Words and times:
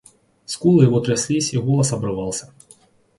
Скулы 0.47 0.85
его 0.85 0.99
тряслись, 0.99 1.53
и 1.53 1.57
голос 1.59 1.93
обрывался. 1.93 2.51